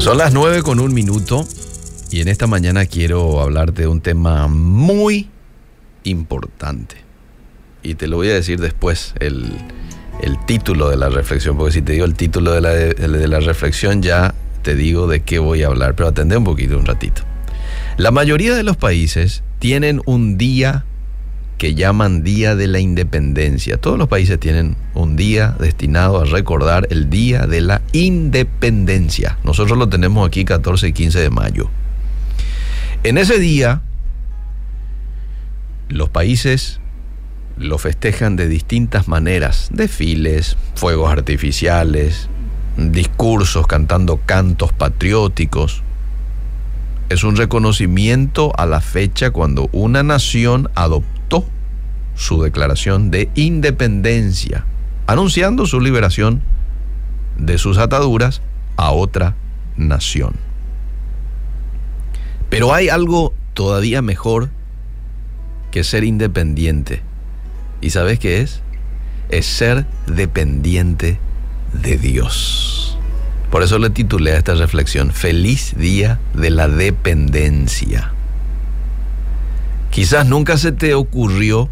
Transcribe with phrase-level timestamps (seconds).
[0.00, 1.44] Son las 9 con un minuto
[2.12, 5.28] y en esta mañana quiero hablarte de un tema muy
[6.04, 6.96] importante.
[7.82, 9.50] Y te lo voy a decir después, el,
[10.22, 13.40] el título de la reflexión, porque si te digo el título de la, de la
[13.40, 17.22] reflexión ya te digo de qué voy a hablar, pero atendé un poquito, un ratito.
[17.96, 20.84] La mayoría de los países tienen un día
[21.58, 23.76] que llaman Día de la Independencia.
[23.76, 29.38] Todos los países tienen un día destinado a recordar el Día de la Independencia.
[29.42, 31.68] Nosotros lo tenemos aquí 14 y 15 de mayo.
[33.02, 33.82] En ese día,
[35.88, 36.80] los países
[37.56, 42.28] lo festejan de distintas maneras, desfiles, fuegos artificiales,
[42.76, 45.82] discursos cantando cantos patrióticos.
[47.08, 51.17] Es un reconocimiento a la fecha cuando una nación adoptó
[52.18, 54.64] su declaración de independencia,
[55.06, 56.42] anunciando su liberación
[57.38, 58.42] de sus ataduras
[58.76, 59.36] a otra
[59.76, 60.34] nación.
[62.50, 64.50] Pero hay algo todavía mejor
[65.70, 67.02] que ser independiente.
[67.80, 68.62] ¿Y sabes qué es?
[69.28, 71.20] Es ser dependiente
[71.72, 72.98] de Dios.
[73.52, 78.12] Por eso le titulé a esta reflexión Feliz Día de la Dependencia.
[79.90, 81.70] Quizás nunca se te ocurrió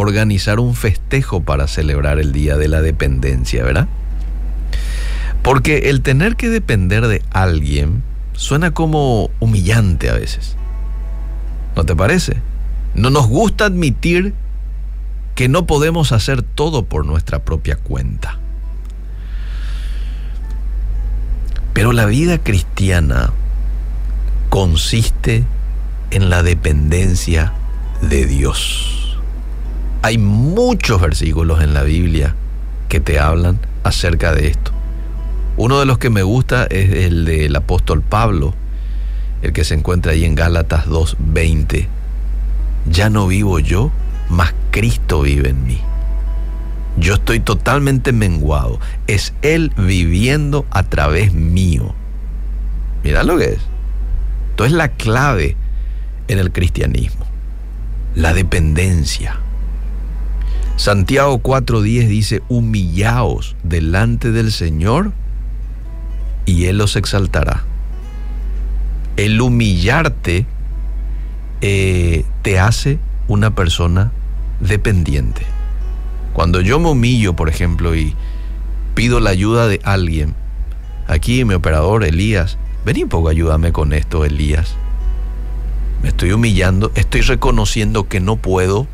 [0.00, 3.88] organizar un festejo para celebrar el Día de la Dependencia, ¿verdad?
[5.42, 10.56] Porque el tener que depender de alguien suena como humillante a veces.
[11.74, 12.36] ¿No te parece?
[12.94, 14.34] No nos gusta admitir
[15.34, 18.38] que no podemos hacer todo por nuestra propia cuenta.
[21.72, 23.32] Pero la vida cristiana
[24.48, 25.44] consiste
[26.12, 27.52] en la dependencia
[28.00, 28.97] de Dios.
[30.02, 32.34] Hay muchos versículos en la Biblia
[32.88, 34.70] que te hablan acerca de esto.
[35.56, 38.54] Uno de los que me gusta es el del apóstol Pablo,
[39.42, 41.88] el que se encuentra ahí en Gálatas 2.20.
[42.90, 43.90] Ya no vivo yo,
[44.30, 45.80] mas Cristo vive en mí.
[46.96, 48.78] Yo estoy totalmente menguado.
[49.08, 51.92] Es Él viviendo a través mío.
[53.02, 53.60] Mira lo que es.
[54.50, 55.56] Esto es la clave
[56.28, 57.26] en el cristianismo.
[58.14, 59.40] La dependencia.
[60.78, 65.12] Santiago 4.10 dice, humillaos delante del Señor
[66.46, 67.64] y Él os exaltará.
[69.16, 70.46] El humillarte
[71.62, 74.12] eh, te hace una persona
[74.60, 75.42] dependiente.
[76.32, 78.14] Cuando yo me humillo, por ejemplo, y
[78.94, 80.36] pido la ayuda de alguien,
[81.08, 84.76] aquí mi operador Elías, ven un poco, ayúdame con esto, Elías.
[86.04, 88.86] Me estoy humillando, estoy reconociendo que no puedo.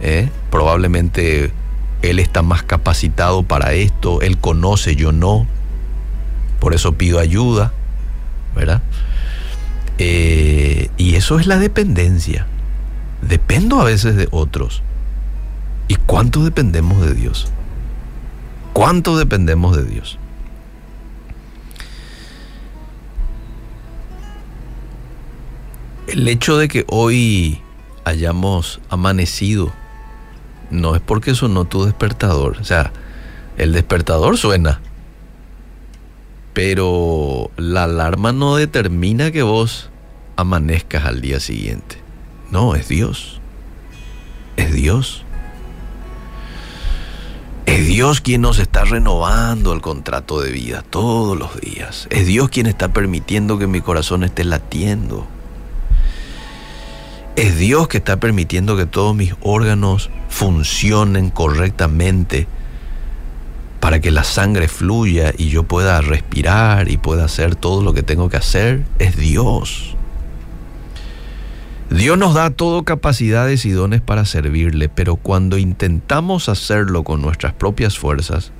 [0.00, 0.30] ¿Eh?
[0.50, 1.52] Probablemente
[2.02, 5.46] él está más capacitado para esto, él conoce, yo no.
[6.60, 7.72] Por eso pido ayuda,
[8.54, 8.82] ¿verdad?
[9.98, 12.46] Eh, y eso es la dependencia.
[13.22, 14.82] Dependo a veces de otros.
[15.88, 17.48] ¿Y cuánto dependemos de Dios?
[18.72, 20.18] ¿Cuánto dependemos de Dios?
[26.06, 27.60] El hecho de que hoy
[28.04, 29.72] hayamos amanecido
[30.70, 32.58] no es porque sonó tu despertador.
[32.60, 32.92] O sea,
[33.56, 34.80] el despertador suena,
[36.52, 39.90] pero la alarma no determina que vos
[40.36, 41.98] amanezcas al día siguiente.
[42.50, 43.40] No, es Dios.
[44.56, 45.24] Es Dios.
[47.66, 52.08] Es Dios quien nos está renovando el contrato de vida todos los días.
[52.10, 55.26] Es Dios quien está permitiendo que mi corazón esté latiendo.
[57.38, 62.48] Es Dios que está permitiendo que todos mis órganos funcionen correctamente
[63.78, 68.02] para que la sangre fluya y yo pueda respirar y pueda hacer todo lo que
[68.02, 68.82] tengo que hacer.
[68.98, 69.94] Es Dios.
[71.90, 77.52] Dios nos da todo capacidades y dones para servirle, pero cuando intentamos hacerlo con nuestras
[77.52, 78.50] propias fuerzas,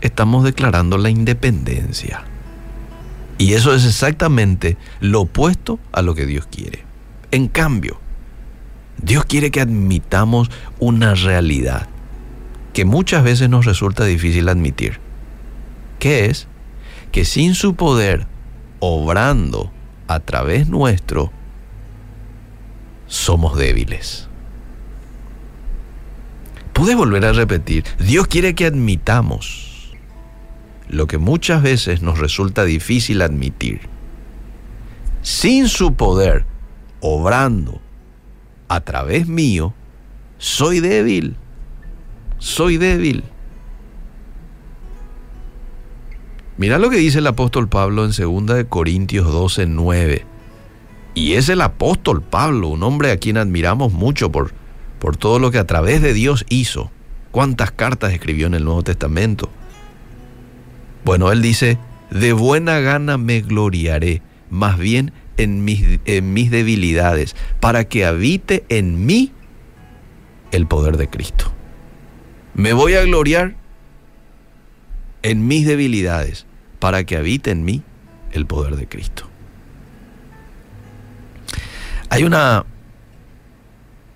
[0.00, 2.22] estamos declarando la independencia.
[3.36, 6.85] Y eso es exactamente lo opuesto a lo que Dios quiere.
[7.30, 8.00] En cambio,
[9.02, 11.88] Dios quiere que admitamos una realidad
[12.72, 15.00] que muchas veces nos resulta difícil admitir,
[15.98, 16.46] que es
[17.10, 18.26] que sin su poder,
[18.80, 19.72] obrando
[20.08, 21.32] a través nuestro,
[23.06, 24.28] somos débiles.
[26.72, 29.94] Puedes volver a repetir, Dios quiere que admitamos
[30.88, 33.80] lo que muchas veces nos resulta difícil admitir.
[35.22, 36.44] Sin su poder,
[37.06, 37.80] obrando
[38.68, 39.74] a través mío,
[40.38, 41.36] soy débil,
[42.38, 43.24] soy débil.
[46.56, 50.24] Mira lo que dice el apóstol Pablo en 2 Corintios 12, 9.
[51.14, 54.52] Y es el apóstol Pablo, un hombre a quien admiramos mucho por,
[54.98, 56.90] por todo lo que a través de Dios hizo.
[57.30, 59.48] Cuántas cartas escribió en el Nuevo Testamento.
[61.04, 61.78] Bueno, él dice,
[62.10, 68.64] de buena gana me gloriaré, más bien en mis, en mis debilidades, para que habite
[68.68, 69.32] en mí
[70.52, 71.52] el poder de Cristo.
[72.54, 73.56] Me voy a gloriar
[75.22, 76.46] en mis debilidades,
[76.78, 77.82] para que habite en mí
[78.32, 79.28] el poder de Cristo.
[82.08, 82.64] Hay una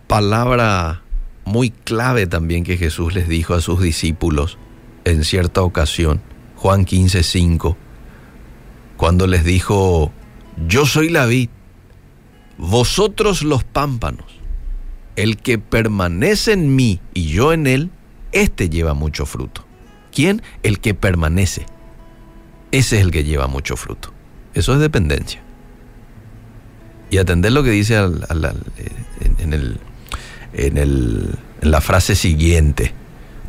[0.06, 1.02] palabra
[1.44, 4.58] muy clave también que Jesús les dijo a sus discípulos
[5.04, 6.20] en cierta ocasión,
[6.56, 7.76] Juan 15, 5,
[8.96, 10.12] cuando les dijo,
[10.66, 11.48] yo soy la vid,
[12.58, 14.26] vosotros los pámpanos,
[15.16, 17.90] el que permanece en mí y yo en él,
[18.32, 19.64] éste lleva mucho fruto.
[20.12, 20.42] ¿Quién?
[20.62, 21.66] El que permanece.
[22.72, 24.12] Ese es el que lleva mucho fruto.
[24.54, 25.42] Eso es dependencia.
[27.10, 29.80] Y atender lo que dice el,
[30.52, 32.92] en la frase siguiente.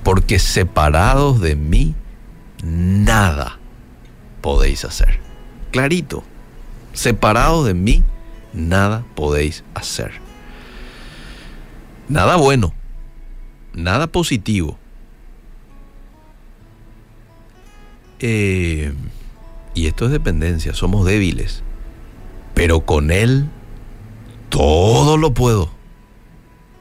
[0.04, 1.94] Porque separados de mí,
[2.64, 3.60] nada
[4.42, 5.20] podéis hacer.
[5.72, 6.24] Clarito.
[6.94, 8.04] Separados de mí,
[8.54, 10.12] nada podéis hacer.
[12.10, 12.74] Nada bueno.
[13.74, 14.78] Nada positivo
[18.24, 18.94] Eh,
[19.74, 21.64] y esto es dependencia, somos débiles.
[22.54, 23.50] Pero con Él
[24.50, 25.72] todo lo puedo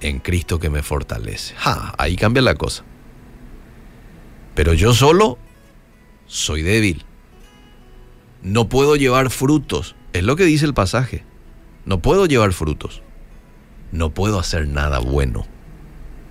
[0.01, 1.55] en Cristo que me fortalece.
[1.99, 2.85] ahí cambia la cosa.
[4.55, 5.39] Pero yo solo
[6.27, 7.05] soy débil.
[8.43, 9.97] No puedo llevar frutos.
[10.13, 11.25] Es lo que dice el pasaje.
[11.85, 13.03] No puedo llevar frutos.
[13.93, 15.47] No puedo hacer nada bueno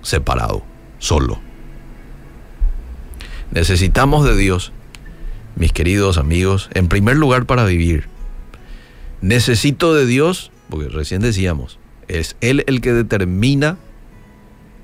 [0.02, 0.62] separado,
[0.98, 1.40] solo.
[3.50, 4.72] Necesitamos de Dios
[5.56, 8.08] mis queridos amigos, en primer lugar para vivir.
[9.20, 11.78] Necesito de Dios, porque recién decíamos,
[12.08, 13.76] es Él el que determina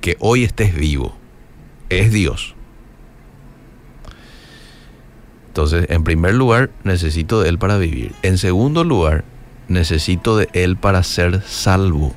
[0.00, 1.16] que hoy estés vivo.
[1.88, 2.55] Es Dios.
[5.56, 8.12] Entonces, en primer lugar, necesito de Él para vivir.
[8.20, 9.24] En segundo lugar,
[9.68, 12.12] necesito de Él para ser salvo.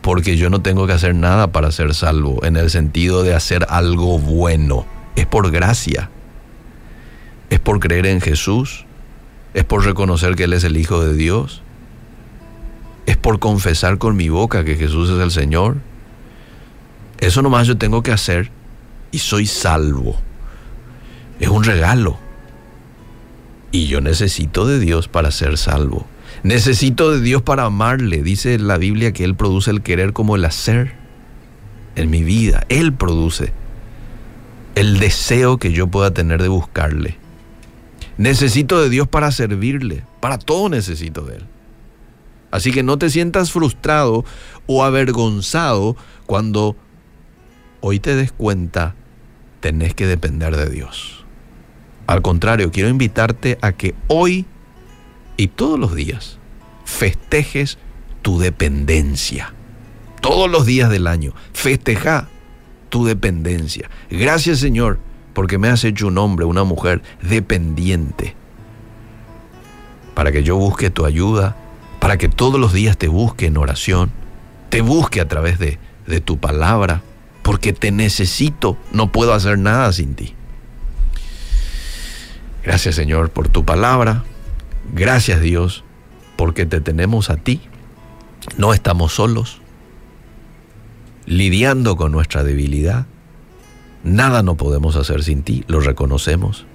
[0.00, 3.66] Porque yo no tengo que hacer nada para ser salvo, en el sentido de hacer
[3.68, 4.86] algo bueno.
[5.16, 6.08] Es por gracia
[7.50, 8.86] es por creer en Jesús,
[9.54, 11.62] es por reconocer que Él es el Hijo de Dios,
[13.06, 15.78] es por confesar con mi boca que Jesús es el Señor.
[17.18, 18.52] Eso nomás yo tengo que hacer
[19.10, 20.16] y soy salvo.
[21.40, 22.18] Es un regalo.
[23.72, 26.06] Y yo necesito de Dios para ser salvo.
[26.42, 28.22] Necesito de Dios para amarle.
[28.22, 30.94] Dice la Biblia que Él produce el querer como el hacer
[31.96, 32.64] en mi vida.
[32.68, 33.52] Él produce
[34.74, 37.16] el deseo que yo pueda tener de buscarle.
[38.18, 40.04] Necesito de Dios para servirle.
[40.20, 41.46] Para todo necesito de Él.
[42.50, 44.24] Así que no te sientas frustrado
[44.66, 45.96] o avergonzado
[46.26, 46.76] cuando
[47.80, 48.94] hoy te des cuenta,
[49.60, 51.19] tenés que depender de Dios.
[52.10, 54.44] Al contrario, quiero invitarte a que hoy
[55.36, 56.40] y todos los días
[56.84, 57.78] festejes
[58.20, 59.54] tu dependencia.
[60.20, 62.28] Todos los días del año, festeja
[62.88, 63.88] tu dependencia.
[64.10, 64.98] Gracias Señor
[65.34, 68.34] porque me has hecho un hombre, una mujer dependiente,
[70.16, 71.54] para que yo busque tu ayuda,
[72.00, 74.10] para que todos los días te busque en oración,
[74.68, 77.02] te busque a través de, de tu palabra,
[77.42, 80.34] porque te necesito, no puedo hacer nada sin ti.
[82.62, 84.24] Gracias Señor por tu palabra,
[84.92, 85.84] gracias Dios
[86.36, 87.60] porque te tenemos a ti,
[88.56, 89.60] no estamos solos,
[91.26, 93.06] lidiando con nuestra debilidad.
[94.02, 96.66] Nada no podemos hacer sin ti, lo reconocemos,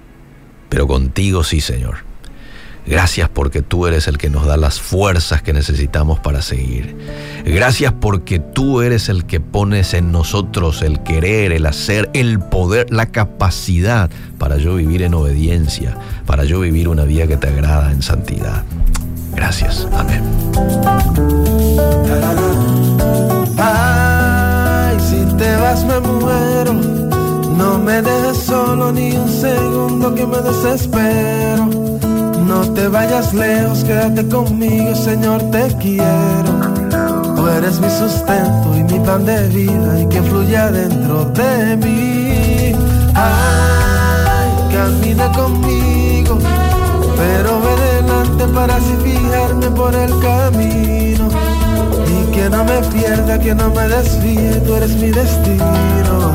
[0.68, 2.05] pero contigo sí, Señor.
[2.86, 6.96] Gracias porque tú eres el que nos da las fuerzas que necesitamos para seguir.
[7.44, 12.86] Gracias porque tú eres el que pones en nosotros el querer, el hacer, el poder,
[12.90, 17.90] la capacidad para yo vivir en obediencia, para yo vivir una vida que te agrada
[17.90, 18.64] en santidad.
[19.34, 19.86] Gracias.
[19.92, 20.22] Amén.
[23.58, 26.96] Ay, si te vas me muero
[27.56, 32.15] no me dejes solo ni un segundo que me desespero.
[32.56, 36.52] No te vayas lejos, quédate conmigo, Señor, te quiero.
[37.36, 42.74] Tú eres mi sustento y mi pan de vida y que fluya dentro de mí.
[43.14, 46.38] Ay, camina conmigo,
[47.18, 51.28] pero ve delante para así fijarme por el camino.
[52.08, 56.32] Y que no me pierda, que no me desvíe, tú eres mi destino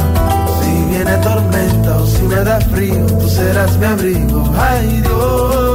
[0.92, 4.44] viene tormenta o si me da frío, tú serás mi abrigo.
[4.58, 5.71] Ay Dios